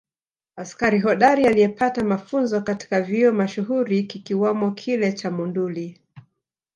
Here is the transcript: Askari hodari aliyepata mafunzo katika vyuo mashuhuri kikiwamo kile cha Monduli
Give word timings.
Askari 0.55 0.99
hodari 0.99 1.47
aliyepata 1.47 2.03
mafunzo 2.03 2.61
katika 2.61 3.01
vyuo 3.01 3.31
mashuhuri 3.31 4.03
kikiwamo 4.03 4.71
kile 4.71 5.11
cha 5.13 5.31
Monduli 5.31 6.01